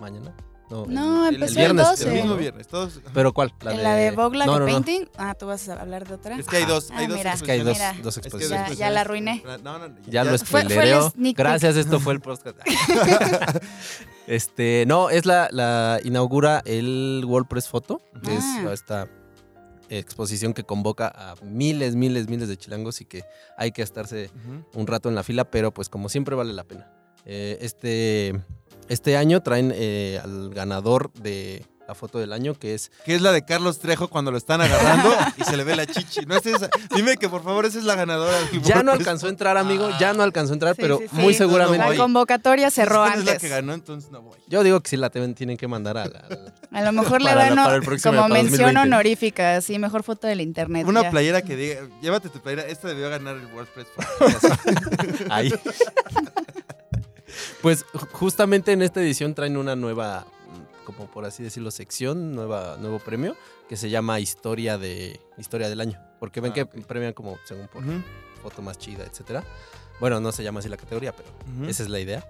mañana. 0.00 0.34
No, 0.70 0.84
No, 0.86 1.26
el- 1.26 1.36
empezó 1.36 1.52
el 1.60 1.72
viernes. 1.72 1.86
el 2.02 2.08
El 2.08 2.12
12. 2.14 2.22
mismo 2.22 2.36
viernes. 2.36 2.68
Todos... 2.68 3.00
¿Pero 3.14 3.32
cuál? 3.32 3.54
¿En 3.64 3.82
la 3.82 3.94
de 3.94 4.10
Vogue 4.10 4.36
Like 4.36 4.50
no, 4.50 4.56
a 4.56 4.58
no, 4.60 4.66
no. 4.66 4.70
Painting? 4.72 5.08
Ah, 5.16 5.34
tú 5.34 5.46
vas 5.46 5.66
a 5.70 5.80
hablar 5.80 6.06
de 6.06 6.12
otra. 6.14 6.36
Es 6.38 6.46
que 6.46 6.58
hay 6.58 6.66
dos. 6.66 6.90
Ah, 6.92 6.98
hay 6.98 7.06
dos 7.06 7.16
mira. 7.16 7.32
Es 7.32 7.42
que 7.42 7.52
hay 7.52 7.60
dos, 7.60 7.78
exposiciones. 8.18 8.60
Es 8.64 8.68
que 8.72 8.76
Ya- 8.76 8.86
ya 8.88 8.90
la 8.90 9.00
arruiné. 9.00 9.42
No, 9.62 9.78
no, 9.78 9.94
Ya 10.06 10.24
lo 10.24 10.36
fue 10.38 10.60
el 10.60 10.66
spoilereo. 10.68 11.12
Gracias, 11.34 11.74
esto 11.76 11.98
fue 12.00 12.12
el 12.12 12.20
podcast. 12.22 12.46
este, 14.26 14.84
no, 14.86 15.10
es 15.10 15.24
la, 15.26 15.48
la 15.52 16.00
inaugura 16.04 16.62
el 16.66 17.24
WordPress 17.26 17.68
Photo, 17.68 18.02
que 18.22 18.32
Ah. 18.32 18.62
es 18.66 18.72
esta 18.72 19.08
exposición 19.90 20.54
que 20.54 20.64
convoca 20.64 21.08
a 21.08 21.34
miles, 21.42 21.94
miles, 21.94 22.28
miles 22.28 22.48
de 22.48 22.56
chilangos 22.56 23.00
y 23.00 23.04
que 23.04 23.24
hay 23.56 23.72
que 23.72 23.82
estarse 23.82 24.30
un 24.74 24.86
rato 24.86 25.08
en 25.08 25.14
la 25.14 25.22
fila, 25.22 25.50
pero 25.50 25.72
pues 25.72 25.88
como 25.88 26.08
siempre 26.08 26.34
vale 26.34 26.52
la 26.52 26.64
pena. 26.64 26.90
Eh, 27.24 27.58
este, 27.60 28.40
este 28.88 29.16
año 29.16 29.42
traen 29.42 29.72
eh, 29.74 30.20
al 30.22 30.50
ganador 30.50 31.12
de 31.12 31.64
la 31.88 31.94
foto 31.94 32.18
del 32.18 32.34
año, 32.34 32.52
que 32.52 32.74
es 32.74 32.90
Que 33.06 33.14
es 33.14 33.22
la 33.22 33.32
de 33.32 33.46
Carlos 33.46 33.78
Trejo 33.78 34.08
cuando 34.08 34.30
lo 34.30 34.36
están 34.36 34.60
agarrando 34.60 35.10
y 35.38 35.44
se 35.44 35.56
le 35.56 35.64
ve 35.64 35.74
la 35.74 35.86
chichi. 35.86 36.20
No 36.26 36.36
es 36.36 36.44
esa. 36.44 36.68
Dime 36.94 37.16
que 37.16 37.30
por 37.30 37.42
favor 37.42 37.64
esa 37.64 37.78
es 37.78 37.84
la 37.84 37.94
ganadora. 37.94 38.38
del 38.52 38.60
ya 38.62 38.82
no 38.82 38.92
alcanzó 38.92 39.26
a 39.26 39.30
entrar, 39.30 39.56
amigo, 39.56 39.88
ya 39.98 40.12
no 40.12 40.22
alcanzó 40.22 40.52
a 40.52 40.56
entrar, 40.56 40.74
Sí, 40.76 40.82
pero 40.82 40.98
sí, 40.98 41.04
sí. 41.08 41.16
muy 41.16 41.32
No, 41.32 41.38
seguramente. 41.38 41.88
La 41.88 41.96
convocatoria 41.96 42.70
cerró 42.70 43.06
no 43.06 43.12
es 43.14 43.24
la 43.24 43.32
antes. 43.32 43.38
que 43.38 43.48
ganó, 43.48 43.72
entonces 43.72 44.10
no 44.10 44.20
voy. 44.20 44.36
Yo 44.48 44.62
digo 44.62 44.78
que 44.82 44.90
sí 44.90 44.98
la 44.98 45.08
tienen 45.08 45.34
tienen 45.34 45.56
que 45.56 45.66
mandar 45.66 45.96
a 45.96 46.04
la- 46.04 46.24
A 46.72 46.82
lo 46.82 46.92
mejor 46.92 47.22
le 47.22 47.34
dan 47.34 47.56
como 47.56 48.28
mención 48.28 48.74
2020. 48.74 48.80
honorífica, 48.80 49.60
sí, 49.62 49.78
mejor 49.78 50.02
foto 50.02 50.26
del 50.26 50.42
internet. 50.42 50.86
Una 50.86 51.04
ya. 51.04 51.10
playera 51.10 51.40
que 51.40 51.56
diga, 51.56 51.80
llévate 52.02 52.28
tu 52.28 52.40
playera, 52.40 52.66
esta 52.66 52.88
debió 52.88 53.08
ganar 53.08 53.36
el 53.36 53.46
WordPress. 53.46 53.86
Ahí. 55.30 55.50
Pues 57.62 57.84
ju- 57.94 58.08
justamente 58.12 58.72
en 58.72 58.82
esta 58.82 59.00
edición 59.00 59.34
traen 59.34 59.56
una 59.56 59.74
nueva, 59.76 60.26
como 60.88 61.06
por 61.06 61.26
así 61.26 61.42
decirlo, 61.42 61.70
sección, 61.70 62.32
nueva, 62.34 62.78
nuevo 62.78 62.98
premio, 62.98 63.36
que 63.68 63.76
se 63.76 63.90
llama 63.90 64.20
Historia 64.20 64.78
de 64.78 65.20
Historia 65.36 65.68
del 65.68 65.82
Año. 65.82 66.00
Porque 66.18 66.40
ven 66.40 66.52
Ah, 66.52 66.54
que 66.54 66.64
premian 66.64 67.12
como 67.12 67.38
según 67.44 67.68
por 67.68 67.82
foto 68.42 68.62
más 68.62 68.78
chida, 68.78 69.04
etcétera. 69.04 69.44
Bueno, 70.00 70.18
no 70.20 70.32
se 70.32 70.42
llama 70.42 70.60
así 70.60 70.68
la 70.70 70.78
categoría, 70.78 71.14
pero 71.14 71.28
esa 71.68 71.82
es 71.82 71.90
la 71.90 72.00
idea. 72.00 72.26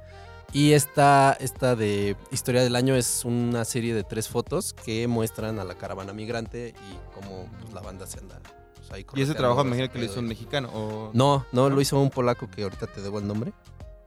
Y 0.52 0.72
esta, 0.72 1.36
esta 1.38 1.76
de 1.76 2.16
Historia 2.32 2.64
del 2.64 2.74
Año 2.74 2.96
es 2.96 3.24
una 3.24 3.64
serie 3.64 3.94
de 3.94 4.02
tres 4.02 4.28
fotos 4.28 4.72
que 4.72 5.06
muestran 5.06 5.60
a 5.60 5.64
la 5.64 5.76
caravana 5.76 6.12
migrante 6.12 6.74
y 6.90 7.14
cómo 7.14 7.48
pues, 7.60 7.72
la 7.72 7.80
banda 7.80 8.06
se 8.06 8.18
anda 8.18 8.40
pues, 8.74 8.90
ahí 8.90 9.06
Y 9.14 9.22
ese 9.22 9.34
trabajo 9.34 9.62
me 9.62 9.68
imagino 9.68 9.92
que 9.92 9.98
lo 10.00 10.04
hizo 10.06 10.18
un 10.18 10.26
mexicano. 10.26 10.70
O... 10.74 11.10
No, 11.12 11.46
no, 11.52 11.70
lo 11.70 11.80
hizo 11.80 12.00
un 12.00 12.10
polaco 12.10 12.50
que 12.50 12.64
ahorita 12.64 12.88
te 12.88 13.02
debo 13.02 13.20
el 13.20 13.26
nombre. 13.28 13.52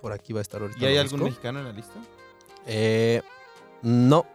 Por 0.01 0.11
aquí 0.11 0.33
va 0.33 0.39
a 0.39 0.41
estar 0.41 0.61
ahorita. 0.61 0.79
¿Y 0.81 0.85
hay 0.85 0.97
algún 0.97 1.23
mexicano 1.23 1.59
en 1.59 1.65
la 1.65 1.71
lista? 1.71 1.93
Eh, 2.65 3.21
no, 3.83 4.25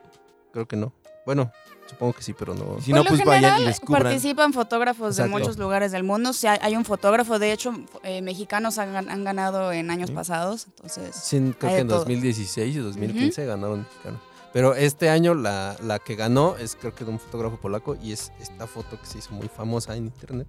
creo 0.56 0.66
que 0.66 0.76
no. 0.76 0.94
Bueno, 1.26 1.52
supongo 1.86 2.14
que 2.14 2.22
sí, 2.22 2.32
pero 2.32 2.54
no. 2.54 2.80
Si 2.80 2.92
no, 2.92 3.04
pues 3.04 3.22
vayan 3.24 3.60
y 3.60 3.64
descubran. 3.66 4.04
participan 4.04 4.52
fotógrafos 4.54 5.16
de 5.16 5.26
muchos 5.26 5.58
lugares 5.58 5.92
del 5.92 6.02
mundo. 6.04 6.30
O 6.30 6.32
sea, 6.32 6.58
hay 6.62 6.76
un 6.76 6.84
fotógrafo, 6.84 7.38
de 7.38 7.52
hecho, 7.52 7.74
eh, 8.04 8.22
mexicanos 8.22 8.78
han, 8.78 8.94
gan- 8.94 9.10
han 9.10 9.24
ganado 9.24 9.70
en 9.72 9.90
años 9.90 10.08
Sí. 10.08 10.14
pasados. 10.14 10.66
Entonces, 10.68 11.14
Sí, 11.14 11.36
creo 11.58 11.72
que 11.72 11.78
en 11.80 11.88
todo. 11.88 11.98
2016 11.98 12.74
y 12.76 12.78
2015 12.78 13.44
ganaron 13.44 13.80
mexicano. 13.80 14.20
Pero 14.52 14.74
este 14.74 15.10
año 15.10 15.34
la, 15.34 15.76
la 15.82 15.98
que 15.98 16.14
ganó 16.14 16.56
es 16.56 16.76
creo 16.76 16.94
que 16.94 17.04
de 17.04 17.10
un 17.10 17.18
fotógrafo 17.18 17.58
polaco 17.58 17.96
y 18.00 18.12
es 18.12 18.32
esta 18.40 18.66
foto 18.66 18.98
que 18.98 19.04
se 19.06 19.18
hizo 19.18 19.32
muy 19.34 19.48
famosa 19.48 19.94
en 19.96 20.04
internet. 20.06 20.46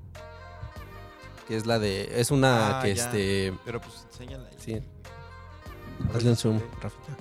Que 1.47 1.57
es 1.57 1.65
la 1.65 1.79
de. 1.79 2.19
Es 2.21 2.29
una 2.31 2.79
Ah, 2.79 2.83
que 2.83 2.93
ya. 2.95 3.03
este. 3.03 3.53
Pero 3.65 3.81
pues 3.81 4.05
enséñala. 4.11 4.49
Sí. 4.57 4.79
Hazle 6.13 6.29
un 6.29 6.35
zoom, 6.37 6.59
Rafita. 6.81 7.17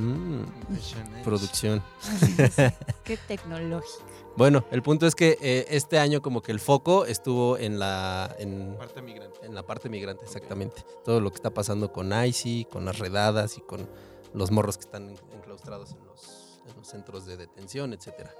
Mm, 0.00 1.22
producción. 1.22 1.82
qué 3.04 3.16
tecnológico. 3.28 4.04
Bueno, 4.36 4.64
el 4.70 4.82
punto 4.82 5.06
es 5.06 5.14
que 5.14 5.36
eh, 5.42 5.66
este 5.70 5.98
año 5.98 6.22
como 6.22 6.40
que 6.40 6.52
el 6.52 6.60
foco 6.60 7.04
estuvo 7.04 7.58
en 7.58 7.78
la 7.78 8.34
en, 8.38 8.76
Parte 8.78 9.02
migrante. 9.02 9.38
en 9.44 9.54
la 9.54 9.62
parte 9.64 9.88
migrante, 9.88 10.24
exactamente. 10.24 10.84
Todo 11.04 11.20
lo 11.20 11.30
que 11.30 11.36
está 11.36 11.50
pasando 11.50 11.92
con 11.92 12.10
ICI, 12.12 12.66
con 12.70 12.84
las 12.84 12.98
redadas 12.98 13.58
y 13.58 13.60
con 13.60 13.88
los 14.32 14.50
morros 14.50 14.76
que 14.78 14.82
están 14.84 15.10
en- 15.10 15.18
enclaustrados 15.32 15.92
en 15.92 16.04
los, 16.06 16.60
en 16.70 16.76
los 16.76 16.86
centros 16.86 17.26
de 17.26 17.36
detención, 17.36 17.92
etcétera. 17.92 18.30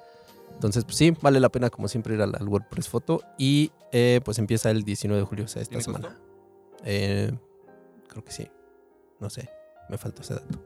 Entonces, 0.52 0.85
pues 0.85 0.97
sí, 0.97 1.11
vale 1.21 1.38
la 1.40 1.49
pena 1.49 1.71
como 1.71 1.88
siempre 1.88 2.14
ir 2.14 2.23
al, 2.23 2.35
al 2.35 2.49
WordPress 2.49 2.88
Foto 2.88 3.21
y 3.38 3.71
eh, 3.93 4.21
pues 4.25 4.38
empieza 4.38 4.71
el 4.71 4.85
19 4.85 5.21
de 5.23 5.26
julio, 5.26 5.45
o 5.45 5.49
sea, 5.49 5.61
esta 5.62 5.71
¿Tiene 5.71 5.85
semana. 5.85 6.19
Eh, 6.85 7.31
creo 8.09 8.25
que 8.25 8.33
sí. 8.33 8.49
No 9.19 9.29
sé, 9.29 9.50
me 9.90 9.99
falta 9.99 10.23
ese 10.23 10.35
dato. 10.35 10.59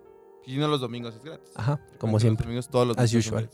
Y 0.47 0.57
no 0.59 0.69
los 0.69 0.81
domingos 0.81 1.15
es 1.15 1.25
gratis. 1.25 1.51
Ajá, 1.55 1.81
como 1.99 2.15
Los 2.15 2.23
siempre. 2.23 2.45
domingos 2.45 2.69
todos 2.69 2.87
los 2.87 2.99
As 2.99 3.13
usual. 3.15 3.49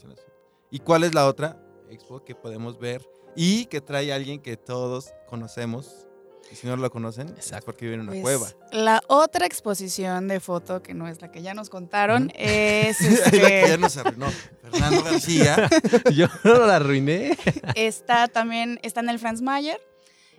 ¿Y 0.70 0.78
cuál 0.80 1.04
es 1.04 1.14
la 1.14 1.26
otra 1.26 1.61
expo 1.90 2.25
que 2.25 2.35
podemos 2.35 2.78
ver 2.78 3.09
y 3.37 3.66
que 3.66 3.80
trae 3.80 4.12
a 4.12 4.16
alguien 4.16 4.40
que 4.40 4.56
todos 4.56 5.11
conocemos? 5.28 6.06
Y 6.52 6.56
si 6.56 6.66
no 6.66 6.76
lo 6.76 6.90
conocen, 6.90 7.28
es 7.28 7.47
Exacto. 7.47 7.66
porque 7.66 7.85
vive 7.85 7.94
en 7.94 8.00
una 8.00 8.11
Pues, 8.11 8.23
cueva. 8.23 8.49
La 8.73 9.00
otra 9.06 9.47
exposición 9.47 10.26
de 10.26 10.40
foto, 10.40 10.82
que 10.82 10.94
no 10.94 11.06
es 11.06 11.20
la 11.23 11.30
que 11.30 11.42
ya 11.42 11.54
nos 11.54 11.70
contaron, 11.70 12.32
es 12.35 13.00
Es 13.00 13.25
la 13.25 13.30
que 13.30 13.38
ya 13.38 13.49
este, 13.66 13.78
nos 13.78 13.97
arruinó. 13.97 14.26
Fernando 14.61 15.04
García. 15.04 15.68
Yo 16.12 16.26
no 16.42 16.66
la 16.66 16.76
arruiné. 16.76 17.38
está 17.76 18.26
también, 18.26 18.80
está 18.82 18.99
en 18.99 19.11
el 19.11 19.20
Franz 19.20 19.42
Mayer. 19.42 19.80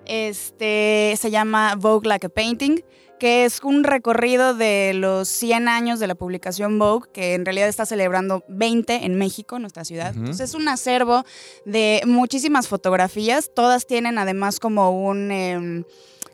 Este 0.06 1.16
se 1.18 1.32
llama 1.32 1.76
Vogue 1.76 2.08
Like 2.10 2.26
a 2.28 2.30
Painting, 2.30 2.84
que 3.22 3.46
es 3.46 3.60
un 3.62 3.84
recorrido 3.84 4.56
de 4.56 4.94
los 4.96 5.28
100 5.28 5.68
años 5.68 6.00
de 6.00 6.08
la 6.08 6.16
publicación 6.16 6.80
Vogue, 6.80 7.08
que 7.14 7.36
en 7.36 7.46
realidad 7.46 7.68
está 7.70 7.86
celebrando 7.86 8.44
20 8.48 9.06
en 9.06 9.14
México, 9.14 9.60
nuestra 9.60 9.86
ciudad. 9.86 10.12
Entonces 10.16 10.50
es 10.50 10.56
un 10.56 10.68
acervo 10.68 11.24
de 11.64 12.02
muchísimas 12.08 12.68
fotografías, 12.68 13.52
todas 13.54 13.86
tienen 13.86 14.18
además 14.18 14.60
como 14.60 14.90
un... 14.90 15.30
em, 15.30 15.84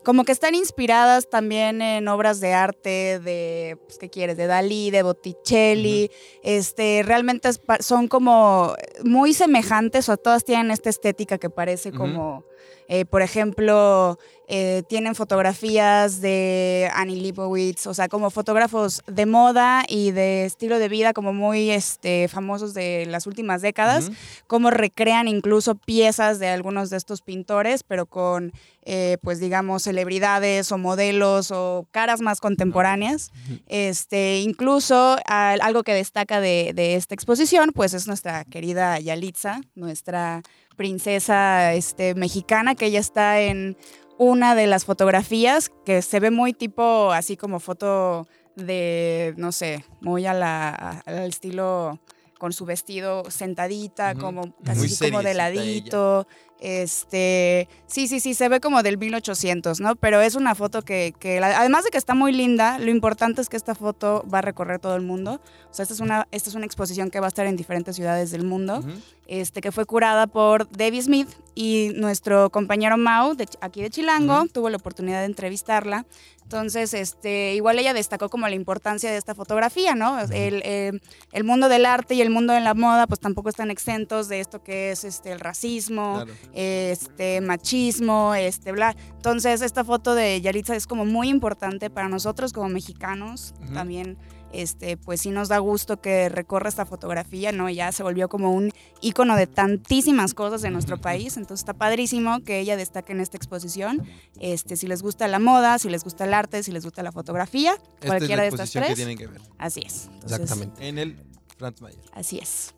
como 0.02 0.24
que 0.24 0.32
están 0.32 0.54
inspiradas 0.54 1.28
también 1.28 1.82
en 1.82 2.08
obras 2.08 2.40
de 2.40 2.54
arte 2.54 3.20
de, 3.22 3.76
pues, 3.84 3.98
¿qué 3.98 4.08
quieres? 4.08 4.38
De 4.38 4.46
Dalí, 4.46 4.90
de 4.90 5.02
Botticelli. 5.02 6.10
Este, 6.42 7.02
realmente 7.04 7.50
son 7.80 8.08
como 8.08 8.72
muy 9.04 9.34
semejantes, 9.34 10.08
o 10.08 10.16
todas 10.16 10.46
tienen 10.46 10.70
esta 10.70 10.88
estética 10.88 11.36
que 11.36 11.50
parece 11.50 11.92
como, 11.92 12.46
eh, 12.88 13.04
por 13.04 13.22
ejemplo, 13.22 14.18
eh, 14.48 14.82
tienen 14.88 15.14
fotografías 15.14 16.20
de 16.22 16.88
Annie 16.94 17.20
Leibovitz, 17.20 17.86
o 17.86 17.92
sea, 17.94 18.08
como 18.08 18.30
fotógrafos 18.30 19.02
de 19.06 19.26
moda 19.26 19.84
y 19.86 20.10
de 20.12 20.44
estilo 20.46 20.78
de 20.78 20.88
vida 20.88 21.12
como 21.12 21.32
muy 21.34 21.70
este, 21.70 22.28
famosos 22.28 22.72
de 22.74 23.04
las 23.06 23.26
últimas 23.26 23.60
décadas 23.60 24.06
Ujú. 24.06 24.14
cómo 24.46 24.70
recrean 24.70 25.28
incluso 25.28 25.74
piezas 25.74 26.38
de 26.38 26.48
algunos 26.48 26.88
de 26.90 26.96
estos 26.96 27.20
pintores, 27.20 27.82
pero 27.82 28.06
con, 28.06 28.52
eh, 28.84 29.18
pues 29.22 29.38
digamos, 29.38 29.82
celebridades 29.82 30.72
o 30.72 30.78
modelos 30.78 31.50
o 31.50 31.86
caras 31.90 32.20
más 32.22 32.40
contemporáneas. 32.40 33.30
Este, 33.66 34.38
incluso 34.40 35.18
al- 35.26 35.60
algo 35.60 35.82
que 35.82 35.92
destaca 35.92 36.40
de, 36.40 36.72
de 36.74 36.94
esta 36.94 37.14
exposición, 37.14 37.72
pues 37.74 37.92
es 37.92 38.06
nuestra 38.06 38.44
querida 38.44 38.98
Yalitza, 38.98 39.60
nuestra 39.74 40.42
princesa 40.78 41.74
este, 41.74 42.14
mexicana, 42.14 42.74
que 42.74 42.86
ella 42.86 43.00
está 43.00 43.40
en 43.42 43.76
una 44.16 44.54
de 44.54 44.66
las 44.66 44.86
fotografías 44.86 45.70
que 45.84 46.00
se 46.00 46.18
ve 46.20 46.30
muy 46.30 46.54
tipo, 46.54 47.12
así 47.12 47.36
como 47.36 47.60
foto 47.60 48.26
de, 48.56 49.34
no 49.36 49.52
sé, 49.52 49.84
muy 50.00 50.24
a 50.26 50.32
la, 50.32 50.70
a- 50.70 51.02
al 51.06 51.28
estilo 51.28 51.98
con 52.38 52.52
su 52.52 52.64
vestido 52.64 53.28
sentadita, 53.30 54.14
como 54.14 54.54
casi 54.64 54.80
como 55.10 55.22
de 55.22 55.34
ladito. 55.34 56.26
Este, 56.60 57.68
sí, 57.86 58.08
sí, 58.08 58.20
sí, 58.20 58.34
se 58.34 58.48
ve 58.48 58.60
como 58.60 58.82
del 58.82 58.98
1800, 58.98 59.80
¿no? 59.80 59.96
Pero 59.96 60.20
es 60.20 60.34
una 60.34 60.54
foto 60.54 60.82
que, 60.82 61.14
que 61.18 61.38
además 61.38 61.84
de 61.84 61.90
que 61.90 61.98
está 61.98 62.14
muy 62.14 62.32
linda, 62.32 62.78
lo 62.78 62.90
importante 62.90 63.40
es 63.40 63.48
que 63.48 63.56
esta 63.56 63.74
foto 63.74 64.24
va 64.32 64.38
a 64.38 64.42
recorrer 64.42 64.80
todo 64.80 64.96
el 64.96 65.02
mundo. 65.02 65.40
O 65.70 65.74
sea, 65.74 65.84
esta 65.84 65.94
es 65.94 66.00
una, 66.00 66.26
esta 66.32 66.50
es 66.50 66.56
una 66.56 66.66
exposición 66.66 67.10
que 67.10 67.20
va 67.20 67.26
a 67.26 67.28
estar 67.28 67.46
en 67.46 67.56
diferentes 67.56 67.94
ciudades 67.96 68.30
del 68.30 68.44
mundo 68.44 68.78
Ujú. 68.78 68.90
este, 69.26 69.60
que 69.60 69.70
fue 69.72 69.84
curada 69.86 70.26
por 70.26 70.68
Debbie 70.68 71.02
Smith 71.02 71.28
y 71.54 71.92
nuestro 71.94 72.50
compañero 72.50 72.96
Mau, 72.96 73.34
de, 73.34 73.48
aquí 73.60 73.82
de 73.82 73.90
Chilango, 73.90 74.38
Ujú. 74.38 74.48
tuvo 74.48 74.70
la 74.70 74.78
oportunidad 74.78 75.20
de 75.20 75.26
entrevistarla. 75.26 76.06
Entonces, 76.48 76.94
este, 76.94 77.52
igual 77.52 77.78
ella 77.78 77.92
destacó 77.92 78.30
como 78.30 78.48
la 78.48 78.54
importancia 78.54 79.10
de 79.10 79.18
esta 79.18 79.34
fotografía, 79.34 79.94
¿no? 79.94 80.18
El, 80.18 80.62
eh, 80.64 80.92
el 81.32 81.44
mundo 81.44 81.68
del 81.68 81.84
arte 81.84 82.14
y 82.14 82.22
el 82.22 82.30
mundo 82.30 82.54
de 82.54 82.60
la 82.60 82.72
moda, 82.72 83.06
pues 83.06 83.20
tampoco 83.20 83.50
están 83.50 83.70
exentos 83.70 84.28
de 84.28 84.40
esto 84.40 84.62
que 84.62 84.90
es 84.90 85.04
este, 85.04 85.30
el 85.32 85.40
racismo, 85.40 86.22
Claro. 86.24 86.32
este, 86.54 87.42
machismo, 87.42 88.34
este, 88.34 88.72
bla. 88.72 88.96
Entonces, 89.16 89.60
esta 89.60 89.84
foto 89.84 90.14
de 90.14 90.40
Yaritza 90.40 90.74
es 90.74 90.86
como 90.86 91.04
muy 91.04 91.28
importante 91.28 91.90
para 91.90 92.08
nosotros 92.08 92.54
como 92.54 92.70
mexicanos, 92.70 93.52
también 93.74 94.16
este, 94.52 94.96
pues 94.96 95.20
sí 95.20 95.30
nos 95.30 95.48
da 95.48 95.58
gusto 95.58 96.00
que 96.00 96.28
recorra 96.28 96.68
esta 96.68 96.86
fotografía, 96.86 97.52
¿no? 97.52 97.68
Ya 97.68 97.92
se 97.92 98.02
volvió 98.02 98.28
como 98.28 98.52
un 98.52 98.72
ícono 99.00 99.36
de 99.36 99.46
tantísimas 99.46 100.34
cosas 100.34 100.62
de 100.62 100.70
nuestro 100.70 100.98
país, 101.00 101.36
entonces 101.36 101.60
está 101.60 101.74
padrísimo 101.74 102.40
que 102.40 102.60
ella 102.60 102.76
destaque 102.76 103.12
en 103.12 103.20
esta 103.20 103.36
exposición. 103.36 104.06
Este, 104.40 104.76
si 104.76 104.86
les 104.86 105.02
gusta 105.02 105.28
la 105.28 105.38
moda, 105.38 105.78
si 105.78 105.88
les 105.88 106.04
gusta 106.04 106.24
el 106.24 106.34
arte, 106.34 106.62
si 106.62 106.72
les 106.72 106.84
gusta 106.84 107.02
la 107.02 107.12
fotografía, 107.12 107.72
Esta 107.72 107.86
es 108.00 108.06
cualquiera 108.06 108.36
la 108.36 108.42
de 108.42 108.48
estas 108.48 108.74
exposición 108.74 108.82
que 108.82 108.86
tres. 108.88 108.96
tienen 108.96 109.18
que 109.18 109.26
ver 109.26 109.40
Así 109.58 109.80
es. 109.84 110.08
Entonces, 110.14 110.40
Exactamente. 110.40 110.88
en 110.88 110.98
el 110.98 111.16
Franz 111.56 111.80
Mayer. 111.80 112.00
Así 112.12 112.38
es. 112.38 112.74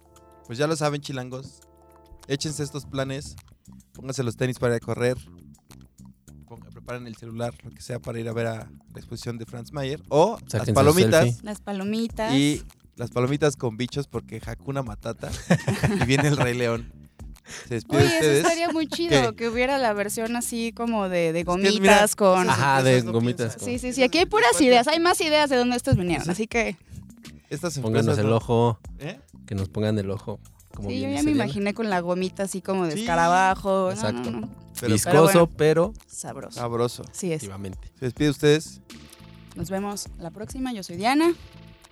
Pues 0.47 0.59
ya 0.59 0.67
lo 0.67 0.75
saben, 0.77 1.01
chilangos. 1.01 1.61
Échense 2.27 2.63
estos 2.63 2.85
planes. 2.87 3.37
Pónganse 3.93 4.23
los 4.23 4.37
tenis 4.37 4.59
para 4.59 4.79
correr. 4.81 5.17
Preparen 6.91 7.07
el 7.07 7.17
celular, 7.17 7.55
lo 7.63 7.71
que 7.71 7.81
sea, 7.83 8.01
para 8.01 8.19
ir 8.19 8.29
a 8.29 8.33
ver 8.33 8.47
a 8.49 8.55
la 8.57 8.97
exposición 8.97 9.39
de 9.39 9.47
Franz 9.47 9.73
Mayer. 9.73 10.03
O 10.09 10.39
Sáquense 10.49 10.73
las 10.73 10.75
palomitas. 10.75 11.45
Las 11.45 11.61
palomitas. 11.61 12.35
Y 12.35 12.63
las 12.97 13.11
palomitas 13.11 13.55
con 13.57 13.77
bichos 13.77 14.09
porque 14.09 14.41
Hakuna 14.45 14.83
Matata. 14.83 15.31
y 16.03 16.05
viene 16.07 16.29
el 16.29 16.37
Rey 16.37 16.55
León. 16.57 16.93
Se 17.69 17.75
despide 17.75 17.99
Oye, 17.99 18.07
de 18.07 18.09
eso 18.11 18.17
ustedes. 18.19 18.45
estaría 18.45 18.69
muy 18.71 18.87
chido, 18.89 19.31
¿Qué? 19.31 19.37
que 19.37 19.49
hubiera 19.49 19.79
la 19.79 19.93
versión 19.93 20.35
así 20.37 20.73
como 20.73 21.09
de, 21.09 21.33
de 21.33 21.41
que, 21.41 21.45
gomitas 21.45 21.81
mira, 21.81 22.09
con... 22.17 22.49
Ajá, 22.51 22.83
de 22.83 23.01
gomitas 23.03 23.57
con- 23.57 23.65
Sí, 23.67 23.79
sí, 23.79 23.93
sí, 23.93 24.03
aquí 24.05 24.19
hay 24.19 24.27
puras 24.27 24.61
ideas, 24.61 24.87
hay 24.89 25.01
más 25.01 25.21
ideas 25.21 25.51
de 25.51 25.57
dónde 25.57 25.77
estos 25.77 25.97
vinieron, 25.97 26.25
Sí. 26.25 26.31
así 26.31 26.47
que 26.47 26.77
Estas 27.49 27.77
Pónganos 27.81 28.19
el 28.19 28.33
ojo, 28.33 28.79
¿Eh? 29.01 29.19
que 29.47 29.55
nos 29.57 29.69
pongan 29.69 29.99
el 29.99 30.11
ojo. 30.11 30.39
Como 30.75 30.91
sí, 30.91 31.01
yo 31.01 31.09
ya 31.09 31.23
me 31.25 31.33
imaginé 31.33 31.75
con 31.75 31.91
la 31.91 31.99
gomita 32.01 32.45
así 32.45 32.61
como 32.63 32.87
de 32.87 32.93
Sí, 32.93 33.01
escarabajo. 33.01 33.87
No, 33.87 33.91
exacto. 33.91 34.31
no, 34.31 34.41
no, 34.43 34.49
Pero 34.81 34.93
Viscoso, 34.95 35.23
bueno. 35.47 35.51
pero 35.57 35.93
sabroso. 36.07 36.59
sabroso. 36.59 37.03
Así 37.11 37.33
es. 37.33 37.37
efectivamente. 37.37 37.93
Se 37.99 38.07
despide 38.07 38.25
de 38.27 38.31
ustedes. 38.31 38.81
Nos 39.57 39.69
vemos 39.71 40.07
la 40.19 40.31
próxima, 40.31 40.73
yo 40.73 40.83
soy 40.83 40.97
Diana. 40.97 41.35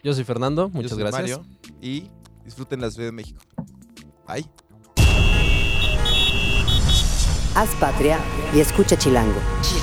Yo 0.02 0.14
soy 0.14 0.24
Fernando, 0.24 0.68
Yo 0.68 0.74
muchas 0.74 0.90
soy 0.92 1.00
gracias. 1.00 1.38
Mario. 1.38 1.46
Y 1.82 2.08
disfruten 2.44 2.80
la 2.80 2.90
Ciudad 2.90 3.08
de 3.08 3.12
México. 3.12 3.40
Bye. 4.26 4.46
Haz 7.54 7.68
patria 7.80 8.18
y 8.54 8.60
escucha 8.60 8.96
Chilango. 8.96 9.40
Chilango. 9.62 9.77